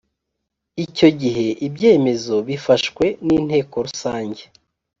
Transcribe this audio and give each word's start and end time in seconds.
icyo 0.85 1.07
gihe 1.21 1.47
ibyemezo 1.67 2.35
bifashwe 2.47 3.05
n 3.25 3.27
inteko 3.37 3.75
rusange 3.87 4.43